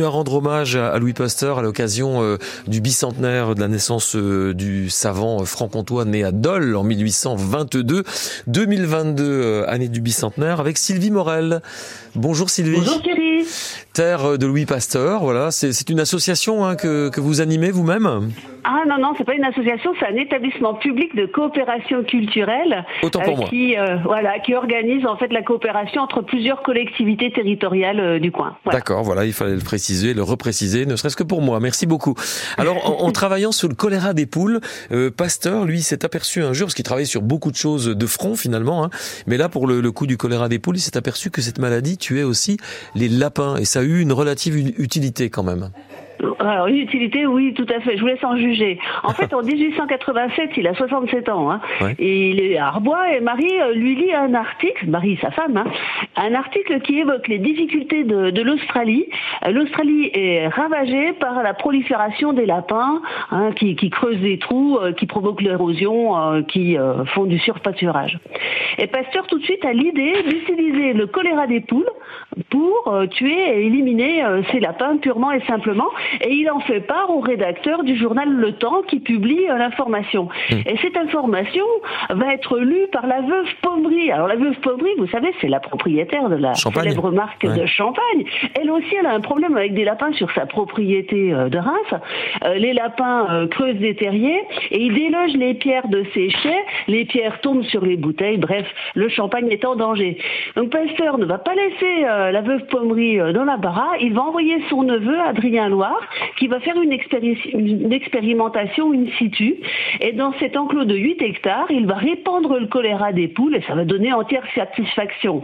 [0.00, 4.54] à rendre hommage à Louis Pasteur à l'occasion euh, du bicentenaire de la naissance euh,
[4.54, 8.02] du savant franc-comtois né à Dole en 1822.
[8.46, 11.60] 2022, euh, année du bicentenaire, avec Sylvie Morel.
[12.14, 12.80] Bonjour Sylvie.
[13.92, 15.50] Terre de Louis Pasteur, voilà.
[15.50, 18.30] C'est une association hein, que, que vous animez vous-même
[18.64, 23.18] ah non, non, c'est pas une association, c'est un établissement public de coopération culturelle Autant
[23.18, 23.48] pour moi.
[23.48, 23.74] qui,
[24.04, 28.56] voilà, qui organise en fait la coopération entre plusieurs collectivités territoriales du coin.
[28.70, 31.60] D'accord, voilà, il fallait le préciser le repréciser, ne serait-ce que pour moi.
[31.60, 32.14] Merci beaucoup.
[32.58, 34.60] Alors, en, travaillant sur le choléra des poules,
[34.90, 38.06] euh, Pasteur, lui, s'est aperçu un jour, parce qu'il travaillait sur beaucoup de choses de
[38.06, 38.90] front finalement, hein,
[39.26, 41.58] mais là, pour le, le coup du choléra des poules, il s'est aperçu que cette
[41.58, 42.56] maladie tuait aussi
[42.94, 43.08] les
[43.58, 45.70] et ça a eu une relative utilité quand même.
[46.38, 47.96] Alors, une utilité, oui, tout à fait.
[47.96, 48.78] Je vous laisse en juger.
[49.02, 51.50] En fait, en 1887, il a 67 ans.
[51.50, 51.60] Hein,
[51.98, 55.56] et il est à Arbois et Marie euh, lui lit un article, Marie, sa femme,
[55.56, 55.64] hein,
[56.16, 59.06] un article qui évoque les difficultés de, de l'Australie.
[59.46, 64.78] Euh, L'Australie est ravagée par la prolifération des lapins hein, qui, qui, creusent des trous,
[64.78, 66.76] euh, qui provoquent l'érosion, qui
[67.14, 68.18] font du surpâturage.
[68.78, 71.88] Et Pasteur, tout de suite, a l'idée d'utiliser le choléra des poules
[72.50, 75.88] pour tuer et éliminer ces lapins purement et simplement
[76.20, 80.28] et il en fait part au rédacteur du journal Le Temps qui publie euh, l'information.
[80.50, 80.56] Hmm.
[80.66, 81.64] Et cette information
[82.10, 84.10] va être lue par la veuve Pommery.
[84.10, 88.24] Alors la veuve Pommery, vous savez, c'est la propriétaire de la célèbre marque de champagne.
[88.60, 92.02] Elle aussi, elle a un problème avec des lapins sur sa propriété euh, de Reims.
[92.44, 96.64] Euh, les lapins creusent des terriers et ils délogent les pierres de ses chais.
[96.88, 98.38] Les pierres tombent sur les bouteilles.
[98.38, 100.18] Bref, le champagne est en danger.
[100.56, 103.94] Donc Pasteur ne va pas laisser la veuve Pommery dans la barre.
[104.00, 105.91] Il va envoyer son neveu, Adrien Loire,
[106.38, 106.92] qui va faire une,
[107.92, 109.56] expérimentation in situ.
[110.00, 113.62] Et dans cet enclos de 8 hectares, il va répandre le choléra des poules et
[113.62, 115.42] ça va donner entière satisfaction.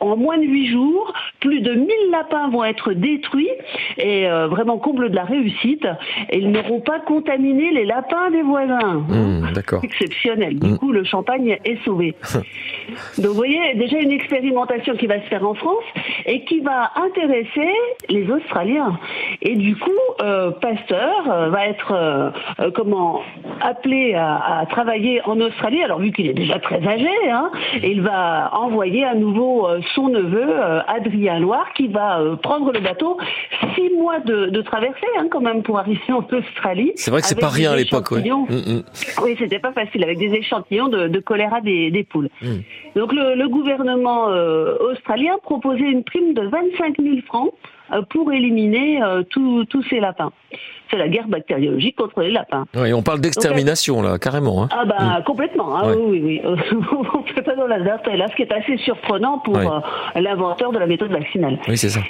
[0.00, 3.50] En moins de 8 jours, plus de 1000 lapins vont être détruits
[3.98, 5.86] et euh, vraiment comble de la réussite.
[6.30, 9.04] Et ils n'auront pas contaminé les lapins des voisins.
[9.08, 9.80] Mmh, d'accord.
[9.82, 10.58] Exceptionnel.
[10.58, 10.78] Du mmh.
[10.78, 12.14] coup, le champagne est sauvé.
[13.18, 15.84] Donc vous voyez, déjà une expérimentation qui va se faire en France
[16.26, 17.72] et qui va intéresser
[18.08, 18.98] les Australiens.
[19.40, 19.90] Et du coup,
[20.22, 23.22] euh, Pasteur euh, va être euh, comment
[23.60, 25.82] appelé à, travailler en Australie.
[25.82, 27.50] Alors vu qu'il est déjà très âgé, hein,
[27.82, 30.46] il va envoyer à nouveau son neveu
[30.88, 33.18] Adrien Loire qui va prendre le bateau
[33.82, 36.92] six mois de, traversée hein, quand même pour arriver en Australie.
[36.96, 38.10] C'est vrai que c'est pas rien à l'époque.
[38.10, 38.82] Oui, mm, mm.
[39.22, 42.28] oui c'était pas facile avec des échantillons de, choléra des, poules.
[42.40, 42.58] Mm.
[42.96, 44.26] Donc le, gouvernement
[44.90, 50.32] australien proposait une prime de 25 000 francs euh, pour éliminer euh, tous ces lapins.
[50.90, 52.66] C'est la guerre bactériologique contre les lapins.
[52.74, 54.64] Oui, on parle d'extermination là, carrément.
[54.64, 54.68] Hein.
[54.72, 55.24] Ah bah mm.
[55.24, 55.76] complètement.
[55.78, 56.42] Hein, Oui, oui.
[56.44, 59.80] on fait pas dans la date là, ce qui est assez surprenant pour euh,
[60.16, 61.58] l'inventeur de la méthode vaccinale.
[61.68, 62.00] Oui, c'est ça.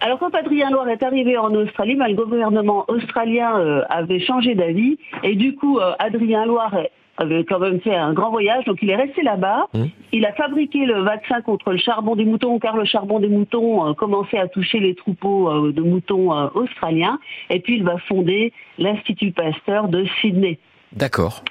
[0.00, 4.98] alors quand Adrien Loire est arrivé en Australie, bah, le gouvernement australien avait changé d'avis
[5.22, 6.74] et du coup Adrien Loire
[7.16, 9.68] avait quand même fait un grand voyage, donc il est resté là-bas.
[9.74, 9.84] Mmh.
[10.12, 13.88] Il a fabriqué le vaccin contre le charbon des moutons, car le charbon des moutons
[13.88, 17.18] euh, commençait à toucher les troupeaux euh, de moutons euh, australiens.
[17.50, 20.58] Et puis il va fonder l'Institut Pasteur de Sydney.
[20.92, 21.42] D'accord.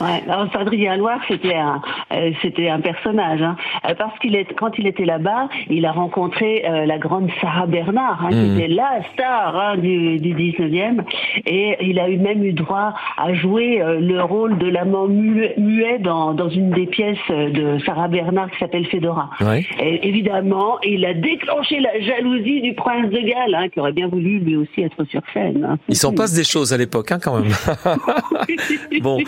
[0.00, 1.80] Ouais, alors Adrien Loire, c'était un,
[2.12, 3.56] euh, c'était un personnage, hein,
[3.88, 7.66] euh, parce qu'il est, quand il était là-bas, il a rencontré euh, la grande Sarah
[7.66, 8.58] Bernard, hein, qui mmh.
[8.58, 11.00] était la star hein, du, du 19e,
[11.46, 16.34] et il a eu même eu droit à jouer le rôle de l'amant muet, dans,
[16.34, 19.30] dans une des pièces de Sarah Bernard qui s'appelle Fedora.
[19.40, 19.64] Ouais.
[19.80, 24.08] Et évidemment, il a déclenché la jalousie du prince de Galles, hein, qui aurait bien
[24.08, 25.64] voulu lui aussi être sur scène.
[25.64, 25.78] Hein.
[25.88, 27.52] Il s'en passe des choses à l'époque, hein, quand même.
[29.02, 29.18] bon,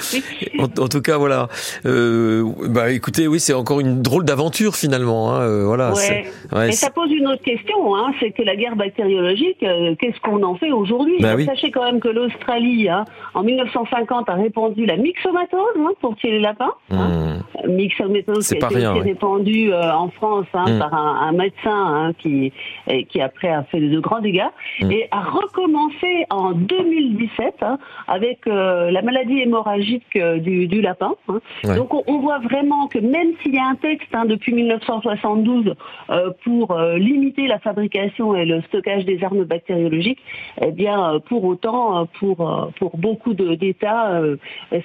[0.59, 1.49] en, tout cas, voilà.
[1.85, 5.33] Euh, bah, écoutez, oui, c'est encore une drôle d'aventure finalement.
[5.33, 5.93] Hein, euh, voilà.
[5.93, 6.69] Ouais.
[6.69, 10.43] Et ça pose une autre question, hein, c'est que la guerre bactériologique, euh, qu'est-ce qu'on
[10.43, 11.17] en fait aujourd'hui?
[11.21, 16.17] Bah Sachez quand même que l'Australie, hein, en 1950, a répandu la myxomatose hein, pour
[16.17, 16.73] tuer les lapins.
[16.91, 17.36] Hein.
[17.69, 20.79] Myxomatose qui a été répandue euh, en France hein, hmm.
[20.79, 22.53] par un, un médecin qui,
[23.09, 24.51] qui après a fait de grands dégâts
[24.81, 24.91] hmm.
[24.91, 27.65] et a recommencé en 2017
[28.09, 31.15] avec la maladie hémorragique du, lapin.
[31.29, 31.41] Hein.
[31.77, 35.75] Donc on, voit vraiment que même s'il y a un texte hein, depuis 1972
[36.11, 40.21] euh, pour euh, limiter la fabrication et le stockage des armes bactériologiques,
[40.61, 44.21] eh bien euh, pour autant, pour, pour beaucoup d'États,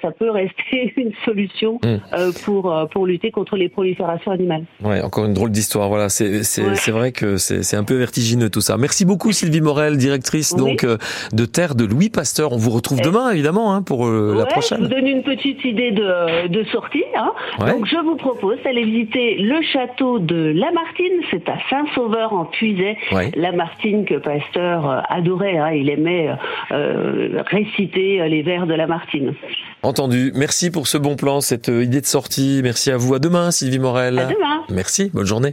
[0.00, 2.32] ça peut rester une solution mm.
[2.44, 4.64] pour pour lutter contre les proliférations animales.
[4.82, 5.88] Ouais, encore une drôle d'histoire.
[5.88, 8.76] Voilà, c'est c'est c'est vrai que c'est c'est un peu vertigineux tout ça.
[8.76, 10.86] Merci beaucoup Sylvie Morel, directrice donc
[11.32, 12.52] de Terre de Louis Pasteur.
[12.52, 13.04] On vous retrouve eh.
[13.04, 14.78] demain évidemment hein, pour la prochaine.
[14.78, 17.04] Je vous donne une petite idée de de sortie.
[17.16, 17.32] Hein.
[17.66, 21.22] Donc je vous propose d'aller visiter le château de Lamartine.
[21.30, 22.96] C'est à Saint-Sauveur en Puisay.
[23.36, 25.58] Lamartine que Pasteur adorait.
[25.58, 25.72] Hein.
[25.72, 26.30] Il aimait
[26.70, 29.34] euh, réciter les vers de Lamartine.
[29.82, 30.32] Entendu.
[30.34, 32.60] Merci pour ce bon plan, cette idée de sortie.
[32.62, 33.14] Merci à vous.
[33.14, 34.18] À demain, Sylvie Morel.
[34.18, 34.62] À demain.
[34.70, 35.10] Merci.
[35.12, 35.50] Bonne journée.